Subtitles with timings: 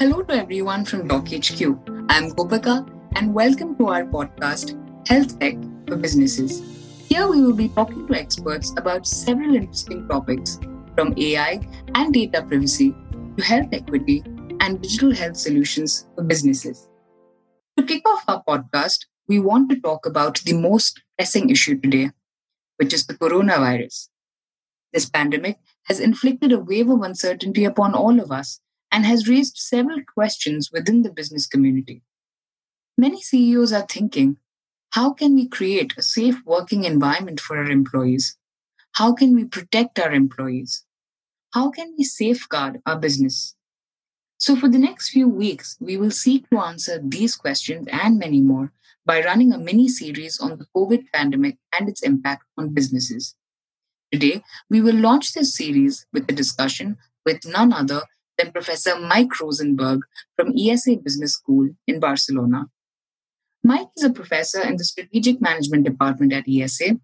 [0.00, 1.60] Hello to everyone from Doc HQ.
[2.08, 4.72] I'm Gopika and welcome to our podcast,
[5.06, 6.62] Health Tech for Businesses.
[7.06, 10.58] Here we will be talking to experts about several interesting topics
[10.94, 11.60] from AI
[11.94, 12.94] and data privacy
[13.36, 14.24] to health equity
[14.60, 16.88] and digital health solutions for businesses.
[17.76, 22.12] To kick off our podcast, we want to talk about the most pressing issue today,
[22.78, 24.08] which is the coronavirus.
[24.94, 25.58] This pandemic
[25.88, 28.60] has inflicted a wave of uncertainty upon all of us
[28.90, 32.02] and has raised several questions within the business community.
[32.98, 34.38] Many CEOs are thinking
[34.90, 38.36] how can we create a safe working environment for our employees?
[38.92, 40.84] How can we protect our employees?
[41.54, 43.54] How can we safeguard our business?
[44.38, 48.40] So, for the next few weeks, we will seek to answer these questions and many
[48.40, 48.72] more
[49.06, 53.36] by running a mini series on the COVID pandemic and its impact on businesses.
[54.12, 58.02] Today, we will launch this series with a discussion with none other
[58.40, 60.00] than Professor Mike Rosenberg
[60.36, 62.66] from IESE Business School in Barcelona.
[63.62, 66.98] Mike is a professor in the Strategic Management Department at IESE.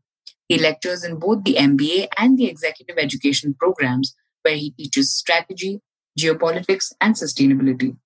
[0.49, 5.81] He lectures in both the MBA and the Executive Education programs, where he teaches strategy,
[6.19, 7.97] geopolitics, and sustainability.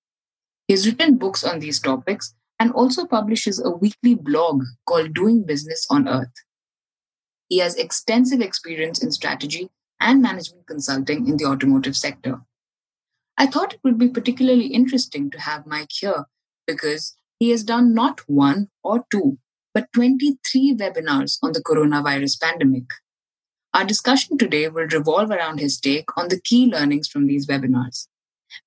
[0.67, 5.45] He has written books on these topics and also publishes a weekly blog called Doing
[5.45, 6.33] Business on Earth.
[7.47, 12.41] He has extensive experience in strategy and management consulting in the automotive sector.
[13.37, 16.25] I thought it would be particularly interesting to have Mike here
[16.67, 19.39] because he has done not one or two,
[19.73, 22.85] but 23 webinars on the coronavirus pandemic.
[23.73, 28.07] Our discussion today will revolve around his take on the key learnings from these webinars.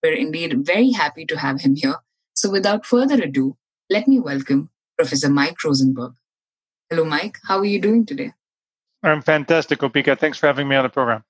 [0.02, 1.96] We're indeed very happy to have him here.
[2.34, 3.56] So without further ado,
[3.90, 6.14] let me welcome Professor Mike Rosenberg.
[6.88, 7.36] Hello, Mike.
[7.46, 8.32] How are you doing today?
[9.02, 10.18] I'm fantastic, Gopika.
[10.18, 11.22] Thanks for having me on the program.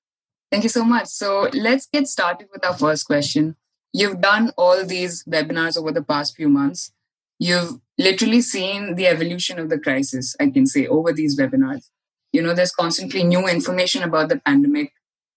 [0.54, 1.08] Thank you so much.
[1.08, 3.56] So let's get started with our first question.
[3.92, 6.92] You've done all these webinars over the past few months.
[7.40, 11.90] You've literally seen the evolution of the crisis, I can say, over these webinars.
[12.30, 14.92] You know, there's constantly new information about the pandemic.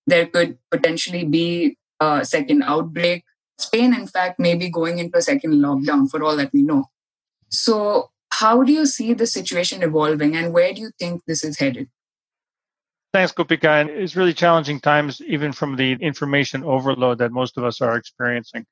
[0.06, 3.24] There could potentially be a second outbreak.
[3.58, 6.86] Spain, in fact, may be going into a second lockdown for all that we know.
[7.50, 11.58] So, how do you see the situation evolving and where do you think this is
[11.58, 11.90] headed?
[13.14, 13.82] Thanks, Gopika.
[13.82, 17.98] And it's really challenging times, even from the information overload that most of us are
[17.98, 18.66] experiencing.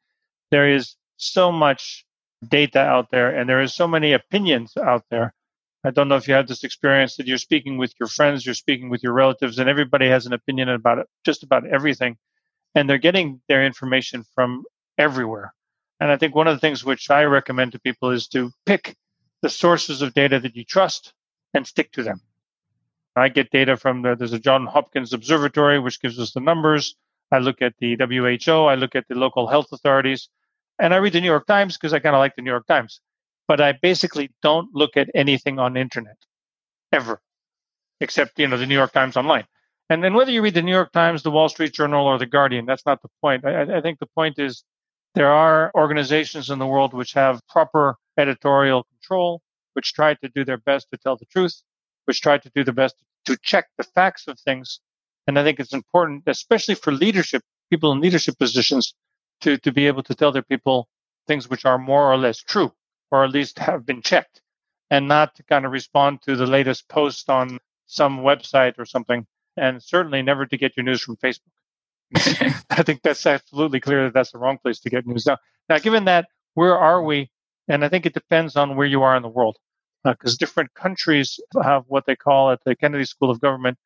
[0.51, 2.05] There is so much
[2.47, 5.33] data out there, and there is so many opinions out there.
[5.83, 8.55] I don't know if you have this experience that you're speaking with your friends, you're
[8.55, 12.17] speaking with your relatives, and everybody has an opinion about it, just about everything.
[12.75, 14.63] And they're getting their information from
[14.97, 15.53] everywhere.
[15.99, 18.95] And I think one of the things which I recommend to people is to pick
[19.41, 21.13] the sources of data that you trust
[21.53, 22.21] and stick to them.
[23.15, 26.95] I get data from the, there's a John Hopkins Observatory, which gives us the numbers.
[27.31, 30.29] I look at the WHO, I look at the local health authorities,
[30.79, 32.67] and I read the New York Times because I kind of like the New York
[32.67, 33.01] Times.
[33.47, 36.17] But I basically don't look at anything on the internet
[36.91, 37.21] ever,
[37.99, 39.45] except you know the New York Times online.
[39.89, 42.25] And then whether you read the New York Times, the Wall Street Journal, or the
[42.25, 43.45] Guardian, that's not the point.
[43.45, 44.63] I, I think the point is
[45.13, 49.41] there are organizations in the world which have proper editorial control,
[49.73, 51.61] which try to do their best to tell the truth,
[52.05, 52.95] which try to do the best
[53.25, 54.79] to check the facts of things.
[55.27, 58.93] And I think it's important, especially for leadership, people in leadership positions,
[59.41, 60.87] to, to be able to tell their people
[61.27, 62.71] things which are more or less true,
[63.11, 64.41] or at least have been checked,
[64.89, 69.25] and not to kind of respond to the latest post on some website or something,
[69.57, 71.51] and certainly never to get your news from Facebook.
[72.69, 75.25] I think that's absolutely clear that that's the wrong place to get news.
[75.25, 77.29] Now, now, given that, where are we?
[77.67, 79.57] And I think it depends on where you are in the world
[80.05, 83.77] because uh, different countries have what they call at the Kennedy School of Government,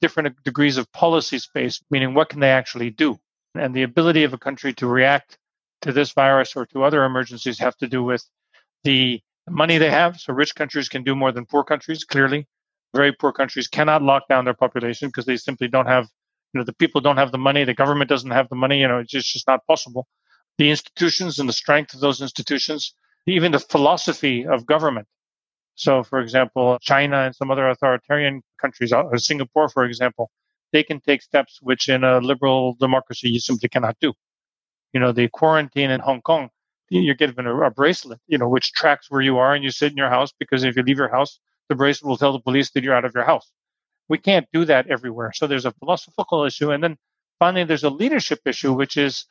[0.00, 3.18] different degrees of policy space, meaning what can they actually do?
[3.54, 5.38] And the ability of a country to react
[5.82, 8.24] to this virus or to other emergencies have to do with
[8.84, 10.20] the money they have.
[10.20, 12.46] So rich countries can do more than poor countries, clearly.
[12.94, 16.06] Very poor countries cannot lock down their population because they simply don't have,
[16.52, 18.88] you know, the people don't have the money, the government doesn't have the money, you
[18.88, 20.06] know, it's just not possible.
[20.58, 22.94] The institutions and the strength of those institutions,
[23.26, 25.06] even the philosophy of government
[25.80, 30.30] so, for example, China and some other authoritarian countries, uh, Singapore, for example,
[30.72, 34.12] they can take steps which in a liberal democracy you simply cannot do.
[34.92, 36.50] You know, the quarantine in Hong Kong,
[36.90, 39.92] you're given a, a bracelet, you know, which tracks where you are and you sit
[39.92, 41.40] in your house because if you leave your house,
[41.70, 43.50] the bracelet will tell the police that you're out of your house.
[44.10, 45.32] We can't do that everywhere.
[45.34, 46.72] So there's a philosophical issue.
[46.72, 46.98] And then
[47.38, 49.24] finally, there's a leadership issue, which is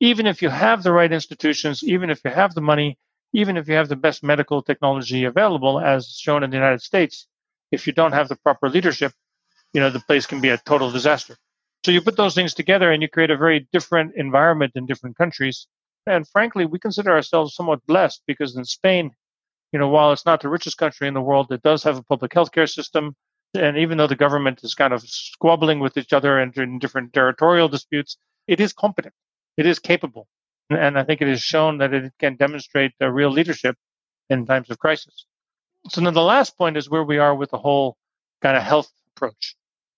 [0.00, 2.96] even if you have the right institutions, even if you have the money,
[3.32, 7.26] even if you have the best medical technology available, as shown in the United States,
[7.70, 9.12] if you don't have the proper leadership,
[9.72, 11.36] you know, the place can be a total disaster.
[11.84, 15.16] So you put those things together and you create a very different environment in different
[15.16, 15.66] countries.
[16.06, 19.12] And frankly, we consider ourselves somewhat blessed because in Spain,
[19.72, 22.02] you know, while it's not the richest country in the world, it does have a
[22.02, 23.16] public healthcare system.
[23.54, 27.12] And even though the government is kind of squabbling with each other and in different
[27.12, 29.14] territorial disputes, it is competent.
[29.56, 30.28] It is capable.
[30.70, 33.76] And I think it has shown that it can demonstrate a real leadership
[34.30, 35.26] in times of crisis.
[35.88, 37.96] So then the last point is where we are with the whole
[38.40, 39.56] kind of health approach.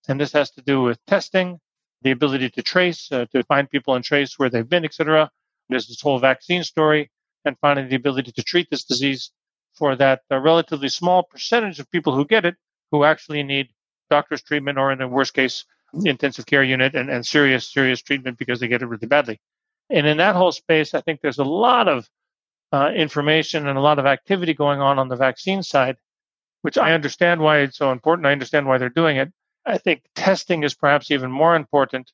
[0.09, 1.61] And this has to do with testing,
[2.03, 5.31] the ability to trace, uh, to find people and trace where they've been, etc.
[5.69, 7.11] There's this whole vaccine story,
[7.45, 9.31] and finally the ability to treat this disease
[9.75, 12.57] for that uh, relatively small percentage of people who get it
[12.91, 13.69] who actually need
[14.11, 15.65] doctor's treatment or in the worst case
[16.05, 19.41] intensive care unit and, and serious serious treatment because they get it really badly
[19.91, 22.09] and in that whole space i think there's a lot of
[22.73, 25.97] uh, information and a lot of activity going on on the vaccine side
[26.63, 28.27] which i understand why it's so important.
[28.27, 29.33] I understand why they're doing it.
[29.67, 32.11] I think testing is perhaps even more important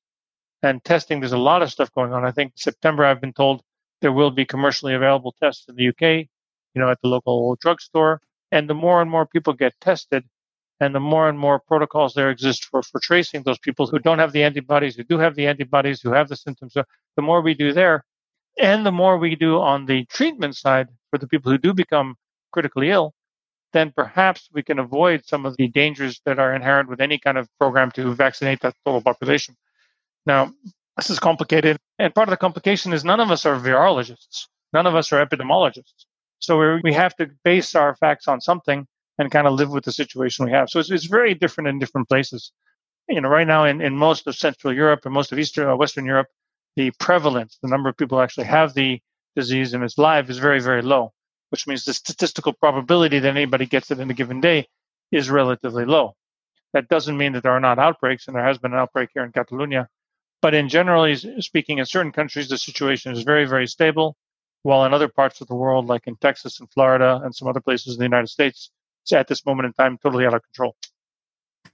[0.63, 2.25] and testing there's a lot of stuff going on.
[2.25, 3.63] I think september i've been told
[4.01, 8.21] there will be commercially available tests in the uk you know at the local drugstore
[8.53, 10.25] and the more and more people get tested
[10.81, 14.19] and the more and more protocols there exist for, for tracing those people who don't
[14.19, 16.85] have the antibodies, who do have the antibodies, who have the symptoms, so
[17.17, 18.05] the more we do there,
[18.59, 22.17] and the more we do on the treatment side for the people who do become
[22.53, 23.15] critically ill,
[23.73, 27.39] then perhaps we can avoid some of the dangers that are inherent with any kind
[27.39, 29.55] of program to vaccinate that total population.
[30.27, 30.53] Now,
[30.97, 31.77] this is complicated.
[31.99, 34.49] And part of the complication is none of us are virologists.
[34.73, 36.05] None of us are epidemiologists.
[36.41, 38.87] So we have to base our facts on something
[39.21, 40.71] and kind of live with the situation we have.
[40.71, 42.53] So it's, it's very different in different places.
[43.09, 45.77] You know, right now in, in most of Central Europe and most of Eastern uh,
[45.77, 46.29] Western Europe,
[46.77, 49.01] the prevalence, the number of people actually have the
[49.37, 51.13] disease and it's live is very, very low,
[51.51, 54.67] which means the statistical probability that anybody gets it in a given day
[55.13, 56.15] is relatively low.
[56.73, 59.25] That doesn't mean that there are not outbreaks, and there has been an outbreak here
[59.25, 59.89] in Catalonia.
[60.41, 64.17] But in generally speaking, in certain countries, the situation is very, very stable,
[64.63, 67.61] while in other parts of the world, like in Texas and Florida and some other
[67.61, 68.71] places in the United States,
[69.13, 70.77] at this moment in time totally out of control.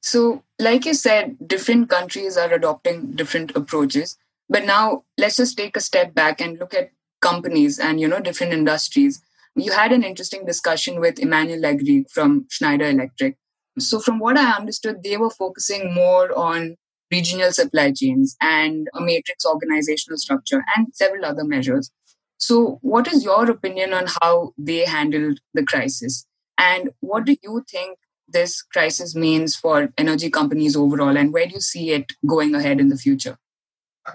[0.01, 4.17] So, like you said, different countries are adopting different approaches.
[4.49, 6.91] But now let's just take a step back and look at
[7.21, 9.21] companies and you know different industries.
[9.57, 13.37] You had an interesting discussion with Emmanuel Lagarrigue from Schneider Electric.
[13.79, 16.77] So, from what I understood, they were focusing more on
[17.11, 21.91] regional supply chains and a matrix organizational structure and several other measures.
[22.39, 26.27] So, what is your opinion on how they handled the crisis?
[26.59, 27.99] And what do you think
[28.29, 32.81] this crisis means for energy companies overall, and where do you see it going ahead
[32.81, 33.39] in the future?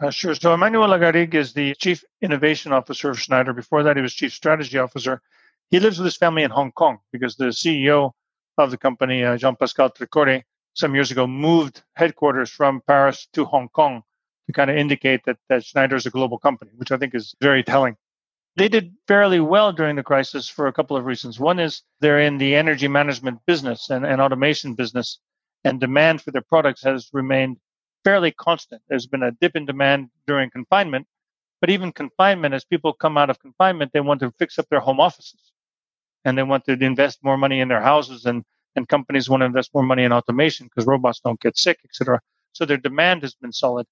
[0.02, 0.36] Uh, sure.
[0.36, 3.54] So Emmanuel Lagarrigue is the chief innovation officer of Schneider.
[3.54, 5.22] Before that, he was chief strategy officer.
[5.70, 8.12] He lives with his family in Hong Kong because the CEO
[8.58, 10.44] of the company, uh, Jean-Pascal Tricoire,
[10.74, 14.04] some years ago moved headquarters from Paris to Hong Kong
[14.48, 17.36] to kind of indicate that, that Schneider is a global company, which I think is
[17.42, 17.98] very telling.
[18.58, 21.40] They did fairly well during the crisis for a couple of reasons.
[21.40, 25.20] One is they're in the energy management business and, and automation business,
[25.64, 27.58] and demand for their products has remained
[28.04, 28.82] fairly constant.
[28.90, 31.08] There's been a dip in demand during confinement,
[31.62, 34.80] but even confinement, as people come out of confinement, they want to fix up their
[34.80, 35.54] home offices
[36.26, 38.44] and they want to invest more money in their houses and,
[38.76, 42.20] and companies want to invest more money in automation because robots don't get sick, etc.
[42.54, 43.88] So their demand has been solid.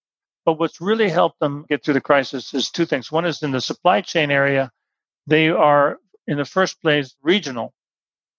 [0.50, 3.12] But what's really helped them get through the crisis is two things.
[3.12, 4.72] One is in the supply chain area,
[5.28, 7.72] they are in the first place regional.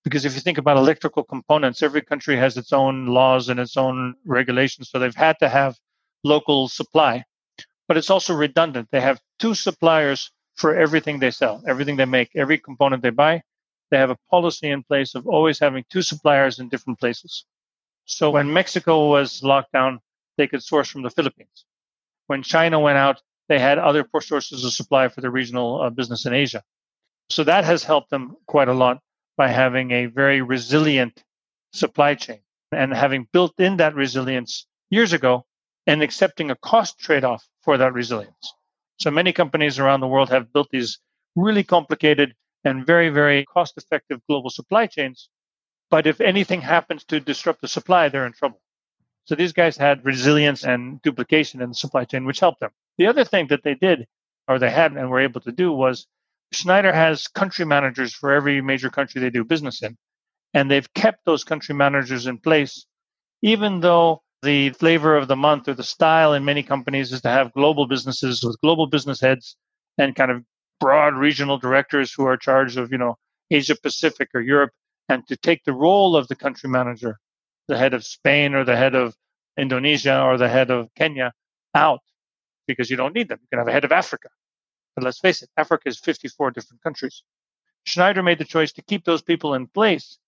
[0.03, 3.77] Because if you think about electrical components, every country has its own laws and its
[3.77, 4.91] own regulations.
[4.91, 5.79] So they've had to have
[6.25, 7.27] local supply.
[7.87, 8.89] But it's also redundant.
[8.91, 13.43] They have two suppliers for everything they sell, everything they make, every component they buy.
[13.93, 17.45] They have a policy in place of always having two suppliers in different places.
[18.05, 20.01] So when Mexico was locked down,
[20.37, 21.67] they could source from the Philippines
[22.31, 26.27] when China went out, they had other sources of supply for the regional uh, business
[26.27, 26.63] in Asia.
[27.29, 29.01] So that has helped them quite a lot
[29.37, 31.25] by having a very resilient
[31.73, 32.39] supply chain
[32.71, 35.45] and having built in that resilience years ago
[35.89, 38.55] and accepting a cost trade off for that resilience.
[39.01, 41.01] So many companies around the world have built these
[41.35, 45.29] really complicated and very, very cost effective global supply chains.
[45.91, 48.61] But if anything happens to disrupt the supply, they're in trouble.
[49.31, 52.73] So these guys had resilience and duplication in the supply chain, which helped them.
[52.99, 54.09] The other thing that they did,
[54.49, 56.09] or they had and were able to do, was
[56.51, 59.97] Schneider has country managers for every major country they do business in.
[60.53, 62.87] And they've kept those country managers in place,
[63.41, 67.29] even though the flavor of the month or the style in many companies is to
[67.29, 69.55] have global businesses with global business heads
[69.97, 70.43] and kind of
[70.81, 73.17] broad regional directors who are charged of, you know,
[73.49, 74.73] Asia Pacific or Europe,
[75.09, 77.21] and to take the role of the country manager
[77.71, 79.15] the head of Spain or the head of
[79.59, 81.33] Indonesia or the head of Kenya
[81.75, 82.01] out
[82.67, 83.39] because you don't need them.
[83.43, 84.29] You can have a head of Africa.
[84.95, 87.23] But let's face it, Africa is 54 different countries.
[87.85, 90.19] Schneider made the choice to keep those people in place.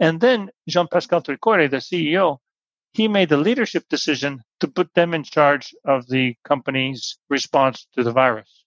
[0.00, 2.38] And then Jean Pascal Tricoire, the CEO,
[2.92, 8.02] he made the leadership decision to put them in charge of the company's response to
[8.02, 8.64] the virus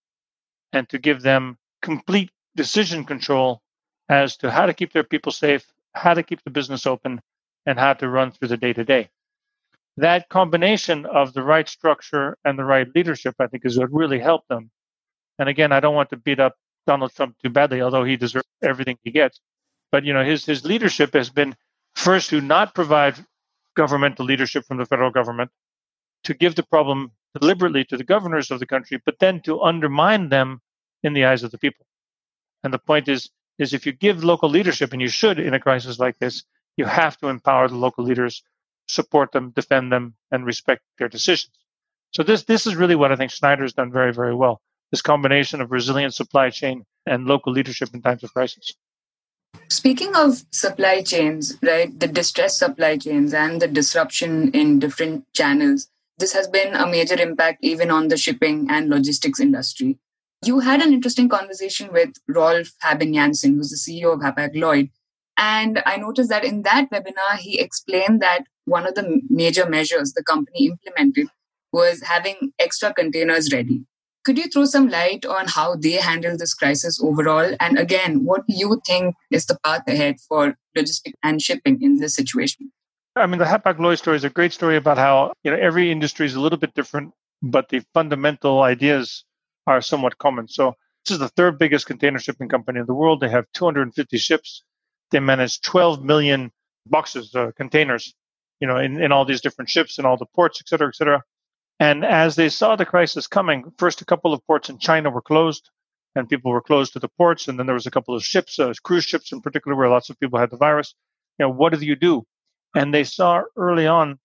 [0.71, 3.61] and to give them complete decision control
[4.09, 7.21] as to how to keep their people safe, how to keep the business open,
[7.65, 9.09] and how to run through the day to day.
[9.97, 14.19] That combination of the right structure and the right leadership, I think, is what really
[14.19, 14.71] helped them.
[15.39, 16.55] And again, I don't want to beat up
[16.87, 19.39] Donald Trump too badly, although he deserves everything he gets.
[19.91, 21.55] But you know, his his leadership has been
[21.95, 23.15] first to not provide
[23.75, 25.51] governmental leadership from the federal government,
[26.23, 30.29] to give the problem deliberately to the governors of the country, but then to undermine
[30.29, 30.61] them
[31.03, 31.85] in the eyes of the people.
[32.63, 35.59] And the point is, is if you give local leadership, and you should in a
[35.59, 36.43] crisis like this,
[36.77, 38.43] you have to empower the local leaders,
[38.93, 41.51] support them, defend them, and respect their decisions.
[42.11, 44.61] So this this is really what I think Schneider has done very, very well.
[44.91, 48.73] This combination of resilient supply chain and local leadership in times of crisis.
[49.69, 55.89] Speaking of supply chains, right, the distressed supply chains and the disruption in different channels,
[56.17, 59.97] this has been a major impact even on the shipping and logistics industry.
[60.45, 64.89] You had an interesting conversation with Rolf Habben Jansen, who's the CEO of Hapag Lloyd.
[65.37, 70.13] And I noticed that in that webinar, he explained that one of the major measures
[70.13, 71.27] the company implemented
[71.71, 73.85] was having extra containers ready.
[74.23, 77.55] Could you throw some light on how they handle this crisis overall?
[77.59, 81.97] And again, what do you think is the path ahead for logistics and shipping in
[81.97, 82.71] this situation?
[83.15, 85.91] I mean, the Hapag Lloyd story is a great story about how you know every
[85.91, 89.25] industry is a little bit different, but the fundamental ideas
[89.67, 90.47] are somewhat common.
[90.47, 93.19] So this is the third biggest container shipping company in the world.
[93.19, 94.63] They have 250 ships.
[95.11, 96.51] They manage 12 million
[96.87, 98.15] boxes, uh, containers,
[98.63, 100.95] you know, in, in all these different ships and all the ports, et cetera, et
[100.95, 101.21] cetera.
[101.81, 105.21] And as they saw the crisis coming, first a couple of ports in China were
[105.21, 105.69] closed
[106.15, 107.49] and people were closed to the ports.
[107.49, 110.09] And then there was a couple of ships, uh, cruise ships in particular, where lots
[110.09, 110.95] of people had the virus.
[111.37, 112.23] You know, what do you do?
[112.73, 114.17] And they saw early on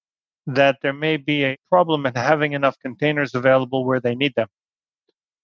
[0.47, 4.47] that there may be a problem in having enough containers available where they need them.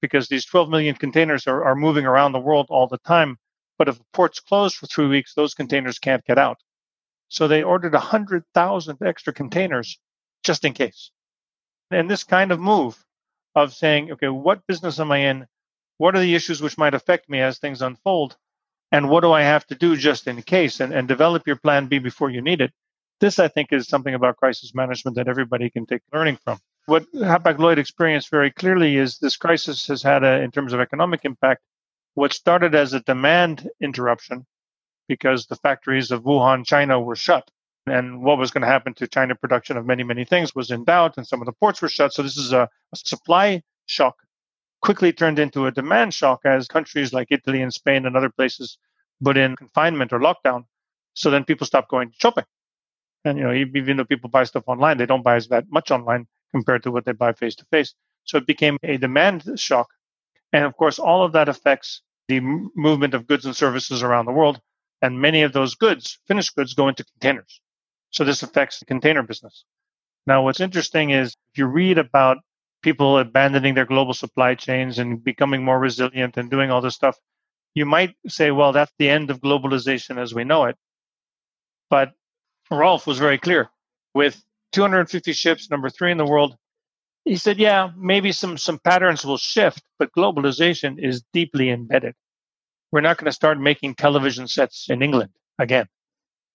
[0.00, 3.38] Because these 12 million containers are, are moving around the world all the time.
[3.76, 6.58] But if port's closed for three weeks, those containers can't get out.
[7.34, 9.98] So they ordered 100,000 extra containers
[10.44, 11.10] just in case.
[11.90, 13.04] And this kind of move
[13.56, 15.46] of saying, okay, what business am I in?
[15.98, 18.36] What are the issues which might affect me as things unfold?
[18.92, 20.78] And what do I have to do just in case?
[20.78, 22.72] And, and develop your plan B before you need it.
[23.18, 26.60] This, I think, is something about crisis management that everybody can take learning from.
[26.86, 30.78] What Hapag Lloyd experienced very clearly is this crisis has had, a, in terms of
[30.78, 31.62] economic impact,
[32.14, 34.46] what started as a demand interruption
[35.08, 37.50] because the factories of Wuhan, China were shut
[37.86, 40.84] and what was going to happen to China production of many, many things was in
[40.84, 42.12] doubt, and some of the ports were shut.
[42.14, 44.16] So this is a, a supply shock
[44.80, 48.78] quickly turned into a demand shock as countries like Italy and Spain and other places
[49.22, 50.64] put in confinement or lockdown.
[51.14, 52.44] So then people stopped going shopping.
[53.24, 55.90] And you know, even though people buy stuff online, they don't buy as that much
[55.90, 57.94] online compared to what they buy face to face.
[58.24, 59.88] So it became a demand shock.
[60.52, 64.32] And of course, all of that affects the movement of goods and services around the
[64.32, 64.60] world.
[65.04, 67.60] And many of those goods, finished goods, go into containers.
[68.08, 69.66] So this affects the container business.
[70.26, 72.38] Now, what's interesting is if you read about
[72.80, 77.18] people abandoning their global supply chains and becoming more resilient and doing all this stuff,
[77.74, 80.76] you might say, well, that's the end of globalization as we know it.
[81.90, 82.12] But
[82.70, 83.68] Rolf was very clear
[84.14, 84.42] with
[84.72, 86.56] 250 ships, number three in the world.
[87.26, 92.14] He said, yeah, maybe some, some patterns will shift, but globalization is deeply embedded.
[92.94, 95.88] We're not going to start making television sets in England again.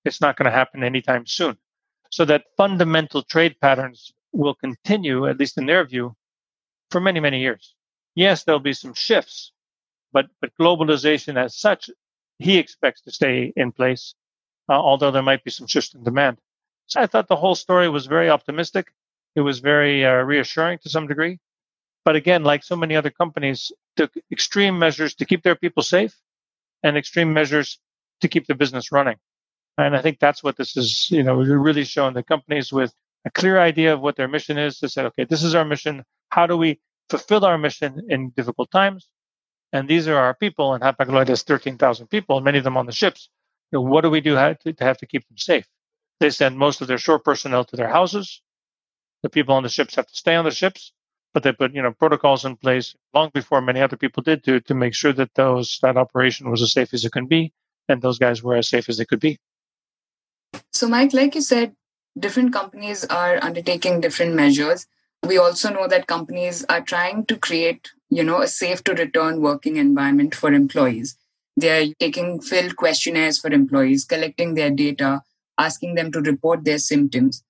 [0.06, 1.58] It's not going to happen anytime soon.
[2.12, 6.16] So that fundamental trade patterns will continue, at least in their view,
[6.92, 7.76] for many, many years.
[8.16, 9.52] Yes, there'll be some shifts,
[10.14, 11.90] but, but globalization as such,
[12.38, 14.16] he expects to stay in place,
[14.70, 16.38] uh, although there might be some shifts in demand.
[16.86, 18.94] So I thought the whole story was very optimistic.
[19.36, 21.40] It was very uh, reassuring to some degree.
[22.06, 26.16] But again, like so many other companies, took extreme measures to keep their people safe
[26.84, 27.80] and extreme measures
[28.22, 29.18] to keep the business running.
[29.78, 32.94] And I think that's what this is, you know, really showing the companies with
[33.26, 36.04] a clear idea of what their mission is to say, okay, this is our mission.
[36.30, 39.08] How do we fulfill our mission in difficult times?
[39.72, 40.74] And these are our people.
[40.74, 43.30] And Hapag Lloyd has 13,000 people, many of them on the ships.
[43.72, 45.66] You know, what do we do to have to keep them safe?
[46.20, 48.42] They send most of their shore personnel to their houses.
[49.24, 50.92] The people on the ships have to stay on the ships,
[51.34, 54.60] but they put, you know, protocols in place long before many other people did to,
[54.62, 57.54] to make sure that those, that operation was as safe as it can be.
[57.88, 59.40] And those guys were as safe as they could be.
[60.72, 61.76] So, Mike, like you said,
[62.18, 64.88] different companies are undertaking different measures.
[65.24, 69.42] We also know that companies are trying to create, you know, a safe to return
[69.42, 71.18] working environment for employees.
[71.58, 75.22] They're taking field questionnaires for employees, collecting their data,
[75.58, 77.44] asking them to report their symptoms.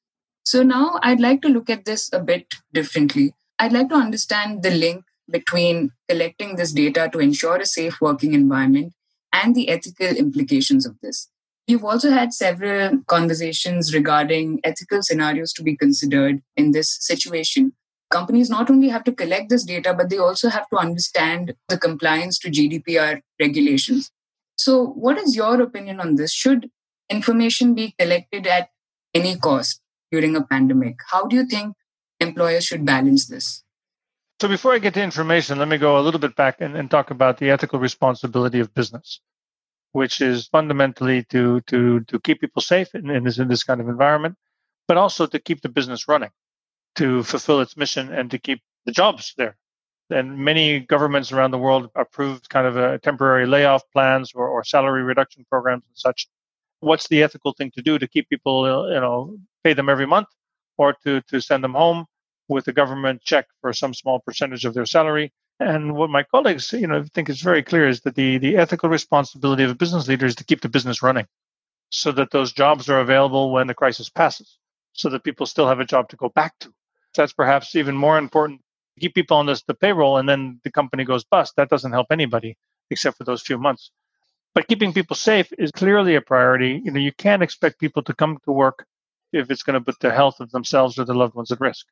[0.44, 3.36] So now I'd like to look at this a bit differently.
[3.60, 8.34] I'd like to understand the link between collecting this data to ensure a safe working
[8.34, 8.94] environment
[9.34, 11.28] and the ethical implications of this.
[11.68, 17.74] You've also had several conversations regarding ethical scenarios to be considered in this situation.
[18.10, 21.78] Companies not only have to collect this data, but they also have to understand the
[21.78, 24.10] compliance to GDPR regulations.
[24.56, 26.34] So, what is your opinion on this?
[26.34, 26.72] Should
[27.08, 28.70] information be collected at
[29.13, 29.80] any cost
[30.12, 30.96] during a pandemic?
[31.12, 31.75] How do you think
[32.20, 33.64] employers should balance this?
[34.42, 36.90] So, before I get to information, let me go a little bit back and, and
[36.90, 39.20] talk about the ethical responsibility of business
[39.92, 43.82] which is fundamentally to to to keep people safe in, in, this in this kind
[43.82, 44.36] of environment,
[44.88, 46.30] but also to keep the business running,
[46.96, 49.58] to fulfill its mission and to keep the jobs there.
[50.12, 54.64] And many governments around the world approved kind of a temporary layoff plans or, or
[54.64, 56.28] salary reduction programs and such.
[56.80, 60.28] What's the ethical thing to do to keep people, you know, pay them every month,
[60.78, 62.06] or to to send them home
[62.50, 65.32] with a government check for some small percentage of their salary?
[65.60, 68.89] And what my colleagues, you know, think is very clear is that the, the ethical
[68.89, 71.27] responsibility of a business leader is to keep the business running
[71.89, 74.58] so that those jobs are available when the crisis passes,
[74.94, 76.74] so that people still have a job to go back to.
[77.15, 78.62] That's perhaps even more important.
[78.96, 81.53] To keep people on this the payroll and then the company goes bust.
[81.58, 82.58] That doesn't help anybody
[82.89, 83.91] except for those few months.
[84.53, 86.82] But keeping people safe is clearly a priority.
[86.84, 88.86] You know, you can't expect people to come to work
[89.32, 91.86] if it's going to put the health of themselves or their loved ones at risk.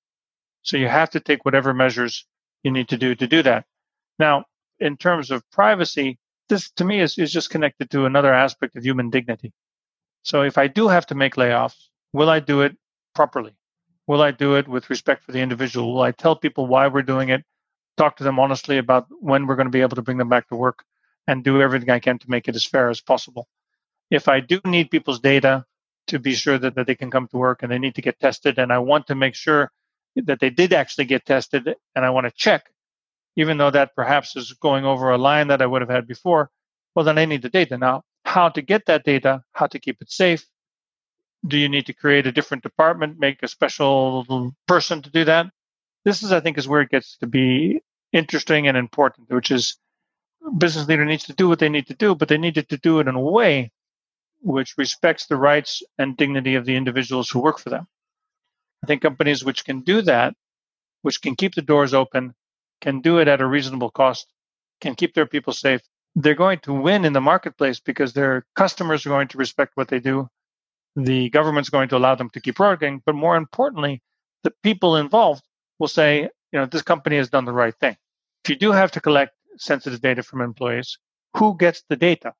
[0.67, 2.25] So you have to take whatever measures
[2.61, 3.65] you need to do to do that.
[4.19, 4.45] Now,
[4.79, 6.19] in terms of privacy,
[6.49, 9.53] this to me is, is just connected to another aspect of human dignity.
[10.23, 12.77] So if I do have to make layoffs, will I do it
[13.15, 13.55] properly?
[14.07, 15.93] Will I do it with respect for the individual?
[15.93, 17.45] Will I tell people why we're doing it?
[17.95, 20.49] Talk to them honestly about when we're going to be able to bring them back
[20.49, 20.83] to work
[21.27, 23.47] and do everything I can to make it as fair as possible.
[24.11, 25.65] If I do need people's data
[26.07, 28.19] to be sure that, that they can come to work and they need to get
[28.19, 29.71] tested, and I want to make sure
[30.25, 32.65] that they did actually get tested and I want to check,
[33.35, 36.49] even though that perhaps is going over a line that I would have had before,
[36.95, 37.77] well, then I need the data.
[37.77, 40.45] Now, how to get that data, how to keep it safe.
[41.45, 45.47] Do you need to create a different department, make a special person to do that?
[46.03, 49.77] This is, I think, is where it gets to be interesting and important, which is
[50.57, 52.99] business leader needs to do what they need to do, but they need to do
[52.99, 53.71] it in a way
[54.41, 57.87] which respects the rights and dignity of the individuals who work for them.
[58.83, 60.35] I think companies which can do that,
[61.01, 62.33] which can keep the doors open,
[62.81, 64.27] can do it at a reasonable cost,
[64.81, 65.81] can keep their people safe,
[66.15, 69.87] they're going to win in the marketplace because their customers are going to respect what
[69.87, 70.27] they do.
[70.95, 73.03] The government's going to allow them to keep working.
[73.05, 74.01] But more importantly,
[74.43, 75.43] the people involved
[75.77, 77.95] will say, you know, this company has done the right thing.
[78.43, 80.97] If you do have to collect sensitive data from employees,
[81.35, 82.33] who gets the data?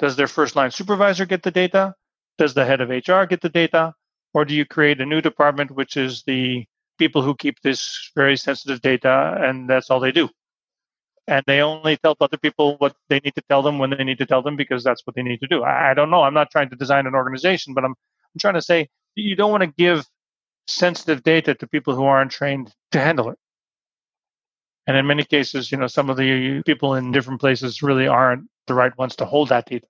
[0.00, 1.94] Does their first line supervisor get the data?
[2.36, 3.94] Does the head of HR get the data?
[4.34, 6.64] Or do you create a new department, which is the
[6.98, 10.28] people who keep this very sensitive data and that's all they do?
[11.28, 14.18] And they only tell other people what they need to tell them when they need
[14.18, 15.62] to tell them because that's what they need to do.
[15.62, 16.22] I, I don't know.
[16.22, 19.50] I'm not trying to design an organization, but I'm, I'm trying to say you don't
[19.50, 20.04] want to give
[20.66, 23.38] sensitive data to people who aren't trained to handle it.
[24.86, 28.48] And in many cases, you know, some of the people in different places really aren't
[28.66, 29.86] the right ones to hold that data.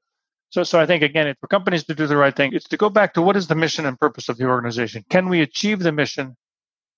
[0.53, 2.91] So, so I think again, for companies to do the right thing, it's to go
[2.91, 5.03] back to what is the mission and purpose of the organization.
[5.09, 6.37] Can we achieve the mission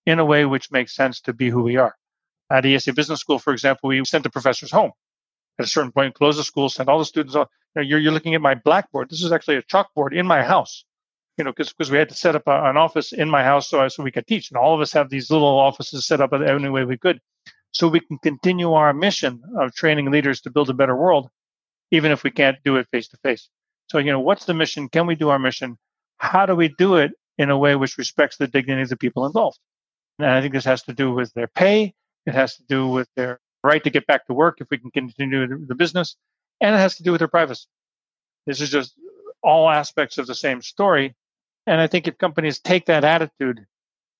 [0.07, 1.95] in a way which makes sense to be who we are?
[2.51, 4.91] At IESE Business School, for example, we sent the professors home.
[5.61, 7.49] At a certain point, close the school, send all the students off.
[7.77, 9.09] You know, you're, you're looking at my blackboard.
[9.09, 10.85] This is actually a chalkboard in my house.
[11.39, 13.87] You know, because we had to set up a, an office in my house so,
[13.87, 14.51] so we could teach.
[14.51, 17.21] And all of us have these little offices set up in any way we could
[17.71, 21.31] so we can continue our mission of training leaders to build a better world
[21.95, 23.49] even if we can't do it face to face.
[23.89, 24.89] So, you know, what's the mission?
[24.89, 25.79] Can we do our mission?
[26.19, 29.27] How do we do it in a way which respects the dignity of the people
[29.27, 29.59] involved?
[30.19, 31.95] And I think this has to do with their pay.
[32.27, 34.91] It has to do with their right to get back to work if we can
[34.91, 36.17] continue the business.
[36.61, 37.67] And it has to do with their privacy.
[38.47, 38.95] This is just
[39.43, 41.15] all aspects of the same story.
[41.67, 43.67] And I think if companies take that attitude,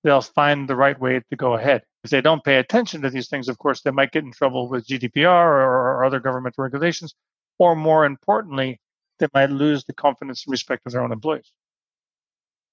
[0.03, 1.83] they'll find the right way to go ahead.
[2.03, 4.69] If they don't pay attention to these things, of course, they might get in trouble
[4.69, 7.15] with GDPR or, or other government regulations
[7.57, 8.79] or more importantly,
[9.19, 11.51] they might lose the confidence and respect of their own employees.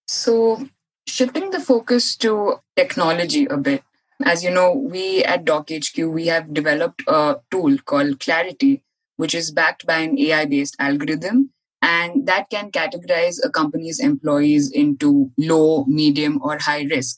[0.08, 0.66] So,
[1.06, 3.82] shifting the focus to technology a bit,
[4.24, 8.82] as you know, we at DocHQ we have developed a tool called Clarity,
[9.16, 15.30] which is backed by an AI-based algorithm, and that can categorize a company's employees into
[15.38, 17.16] low, medium, or high risk.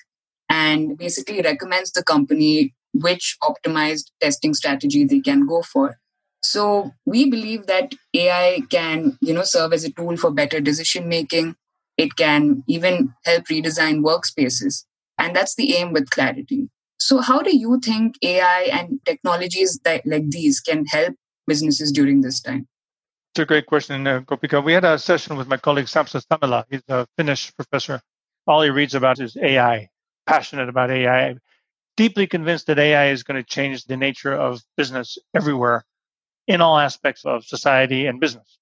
[0.51, 5.99] and basically recommends the company which optimized testing strategy they can go for.
[6.45, 11.09] So we believe that AI can, you know, serve as a tool for better decision
[11.09, 11.57] making.
[11.97, 14.85] It can even help redesign workspaces.
[15.19, 16.69] And that's the aim with clarity.
[16.99, 21.15] So how do you think AI and technologies that, like these can help
[21.47, 22.69] businesses during this time?
[23.33, 24.21] It's a great question, uh.
[24.65, 26.65] We had a session with my colleague Sampsa Samila.
[26.71, 28.01] He's a Finnish professor.
[28.47, 29.89] All he reads about is AI,
[30.27, 31.37] passionate about AI,
[31.97, 35.85] deeply convinced that AI is going to change the nature of business everywhere
[36.47, 38.59] in all aspects of society and business.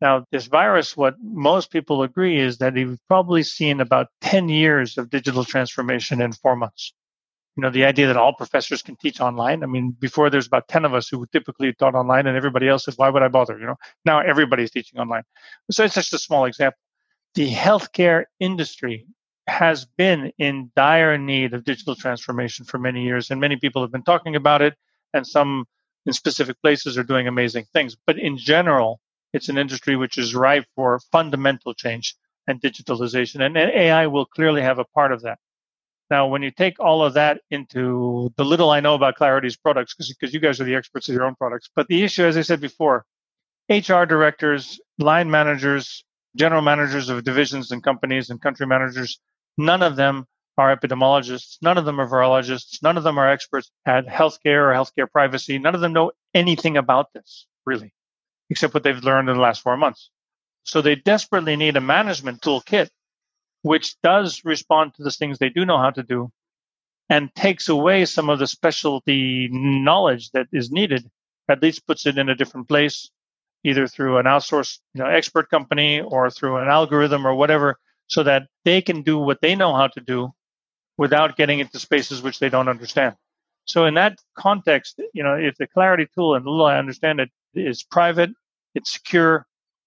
[0.00, 4.98] Now, this virus, what most people agree is that we've probably seen about 10 years
[4.98, 6.92] of digital transformation in four months.
[7.56, 9.62] You know, the idea that all professors can teach online.
[9.62, 12.84] I mean, before there's about 10 of us who typically taught online and everybody else
[12.84, 13.58] says, why would I bother?
[13.58, 15.22] You know, now everybody's teaching online.
[15.70, 16.78] So it's just a small example.
[17.34, 19.06] The healthcare industry
[19.46, 23.92] has been in dire need of digital transformation for many years, and many people have
[23.92, 24.74] been talking about it,
[25.12, 25.66] and some
[26.06, 27.96] in specific places are doing amazing things.
[28.06, 29.00] But in general,
[29.32, 32.14] it's an industry which is ripe for fundamental change
[32.46, 35.38] and digitalization, and AI will clearly have a part of that.
[36.10, 39.94] Now, when you take all of that into the little I know about Clarity's products,
[39.94, 42.42] because you guys are the experts of your own products, but the issue, as I
[42.42, 43.06] said before,
[43.70, 46.04] HR directors, line managers,
[46.36, 49.18] general managers of divisions and companies and country managers
[49.56, 51.58] None of them are epidemiologists.
[51.62, 52.82] None of them are virologists.
[52.82, 55.58] None of them are experts at healthcare or healthcare privacy.
[55.58, 57.92] None of them know anything about this, really,
[58.50, 60.10] except what they've learned in the last four months.
[60.64, 62.88] So they desperately need a management toolkit
[63.64, 66.30] which does respond to the things they do know how to do
[67.08, 71.10] and takes away some of the specialty knowledge that is needed,
[71.48, 73.10] at least puts it in a different place,
[73.64, 78.22] either through an outsourced you know, expert company or through an algorithm or whatever so
[78.22, 80.30] that they can do what they know how to do
[80.96, 83.14] without getting into spaces which they don't understand.
[83.66, 87.30] So in that context, you know, if the clarity tool and little I understand it
[87.54, 88.30] is private,
[88.74, 89.46] it's secure,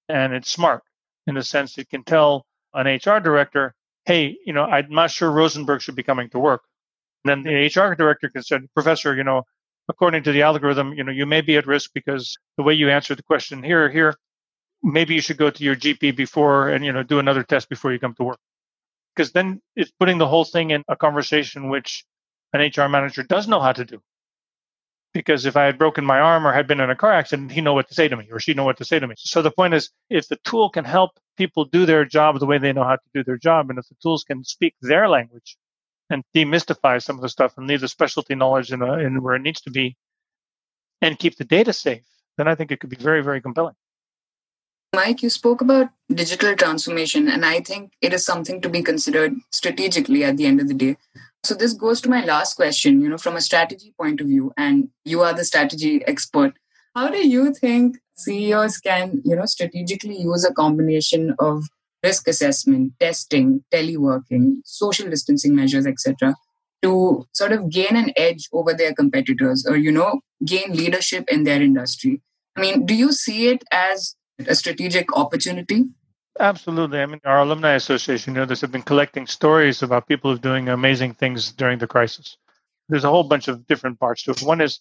[0.09, 0.83] and it's smart
[1.27, 3.73] in the sense it can tell an HR director,
[4.05, 6.63] hey, you know, I'm not sure Rosenberg should be coming to work.
[7.25, 9.43] And then the HR director can say, Professor, you know,
[9.89, 12.89] according to the algorithm, you know, you may be at risk because the way you
[12.89, 14.15] answered the question here, here,
[14.83, 17.91] maybe you should go to your GP before and you know do another test before
[17.91, 18.39] you come to work.
[19.17, 22.05] Because then it's putting the whole thing in a conversation which
[22.53, 23.99] an HR manager does know how to do.
[25.11, 27.61] Because if I had broken my arm or had been in a car accident, he
[27.61, 29.15] know what to say to me or she know what to say to me.
[29.17, 32.59] So the point is, if the tool can help people do their job the way
[32.59, 35.57] they know how to do their job, and if the tools can speak their language
[36.11, 39.35] and demystify some of the stuff and leave the specialty knowledge in, a, in where
[39.35, 39.97] it needs to be,
[41.01, 42.05] and keep the data safe,
[42.37, 43.75] then I think it could be very, very compelling.
[44.95, 49.35] Mike, you spoke about digital transformation, and I think it is something to be considered
[49.51, 50.97] strategically at the end of the day.
[51.43, 54.53] So this goes to my last question, you know, from a strategy point of view,
[54.57, 56.53] and you are the strategy expert.
[56.95, 61.63] How do you think CEOs can, you know, strategically use a combination of
[62.03, 66.35] risk assessment, testing, teleworking, social distancing measures, etc.,
[66.81, 71.43] to sort of gain an edge over their competitors or, you know, gain leadership in
[71.43, 72.21] their industry?
[72.55, 75.85] I mean, do you see it as a strategic opportunity?
[76.39, 76.99] Absolutely.
[76.99, 80.69] I mean, our alumni association, you know, this have been collecting stories about people doing
[80.69, 82.37] amazing things during the crisis.
[82.89, 84.41] There's a whole bunch of different parts to it.
[84.41, 84.79] One is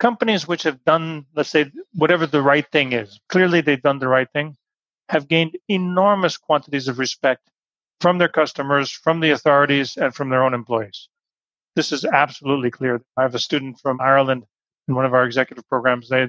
[0.00, 3.20] companies which have done, let's say, whatever the right thing is.
[3.28, 4.56] Clearly, they've done the right thing,
[5.08, 7.48] have gained enormous quantities of respect
[8.00, 11.08] from their customers, from the authorities, and from their own employees.
[11.76, 13.00] This is absolutely clear.
[13.16, 14.44] I have a student from Ireland
[14.88, 16.08] in one of our executive programs.
[16.08, 16.26] They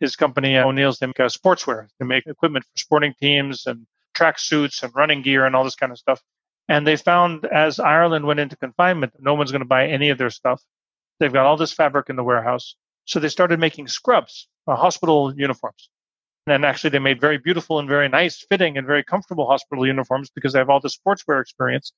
[0.00, 1.88] his company O'Neill's they make uh, sportswear.
[1.98, 5.74] They make equipment for sporting teams and track suits and running gear and all this
[5.74, 6.22] kind of stuff.
[6.68, 10.18] And they found as Ireland went into confinement, no one's going to buy any of
[10.18, 10.62] their stuff.
[11.18, 12.74] They've got all this fabric in the warehouse.
[13.06, 15.88] So they started making scrubs, uh, hospital uniforms.
[16.46, 20.30] And actually, they made very beautiful and very nice fitting and very comfortable hospital uniforms
[20.30, 21.92] because they have all the sportswear experience.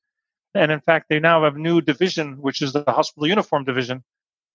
[0.54, 4.02] And in fact, they now have a new division, which is the hospital uniform division,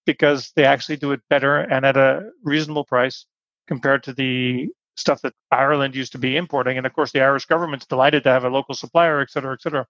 [0.05, 3.25] because they actually do it better and at a reasonable price
[3.67, 6.78] compared to the stuff that Ireland used to be importing.
[6.78, 9.62] And of course, the Irish government's delighted to have a local supplier, et cetera, et
[9.62, 9.86] cetera.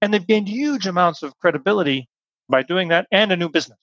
[0.00, 2.08] And they've gained huge amounts of credibility
[2.48, 3.78] by doing that and a new business.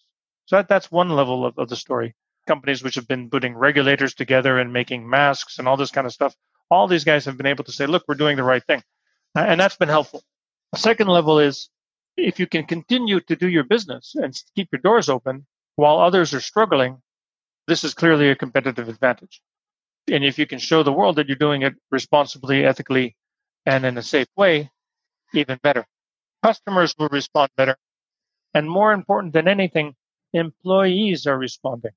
[0.45, 2.15] So that, that's one level of, of the story.
[2.47, 6.13] Companies which have been putting regulators together and making masks and all this kind of
[6.13, 6.35] stuff,
[6.69, 8.81] all these guys have been able to say, look, we're doing the right thing.
[9.35, 10.23] And that's been helpful.
[10.71, 11.69] The second level is
[12.17, 16.33] if you can continue to do your business and keep your doors open while others
[16.33, 17.01] are struggling,
[17.67, 19.41] this is clearly a competitive advantage.
[20.11, 23.15] And if you can show the world that you're doing it responsibly, ethically,
[23.65, 24.71] and in a safe way,
[25.33, 25.85] even better.
[26.43, 27.77] Customers will respond better.
[28.53, 29.95] And more important than anything,
[30.33, 31.91] employees are responding.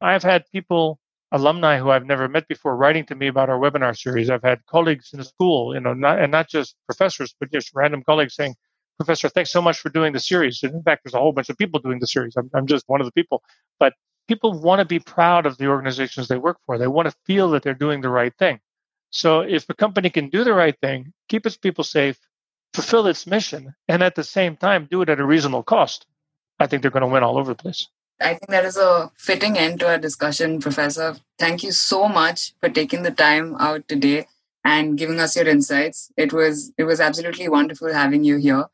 [0.00, 1.00] I've had people,
[1.32, 4.30] alumni who I've never met before, writing to me about our webinar series.
[4.30, 7.72] I've had colleagues in the school, you know, not, and not just professors, but just
[7.74, 8.54] random colleagues saying,
[8.98, 10.62] Professor, thanks so much for doing the series.
[10.62, 12.34] And in fact, there's a whole bunch of people doing the series.
[12.36, 13.42] I'm, I'm just one of the people.
[13.78, 13.94] But
[14.28, 16.78] people want to be proud of the organizations they work for.
[16.78, 18.60] They want to feel that they're doing the right thing.
[19.10, 22.18] So if a company can do the right thing, keep its people safe,
[22.74, 26.06] fulfill its mission, and at the same time do it at a reasonable cost,
[26.60, 27.88] I think they're going to win all over the place.
[28.20, 31.16] I think that is a fitting end to our discussion, Professor.
[31.38, 34.26] Thank you so much for taking the time out today
[34.64, 36.10] and giving us your insights.
[36.16, 38.66] It was it was absolutely wonderful having you here.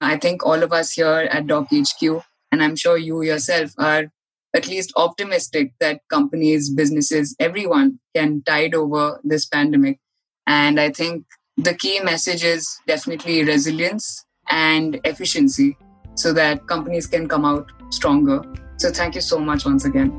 [0.00, 2.02] I think all of us here at Doc HQ,
[2.50, 4.10] and I'm sure you yourself are
[4.54, 9.98] at least optimistic that companies, businesses, everyone can tide over this pandemic.
[10.46, 11.24] And I think
[11.56, 15.76] the key message is definitely resilience and efficiency
[16.14, 18.42] so that companies can come out stronger.
[18.78, 20.10] So thank you so much once again.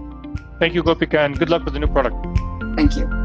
[0.59, 2.15] Thank you, Gopika, and good luck with the new product.
[2.75, 3.20] Thank you.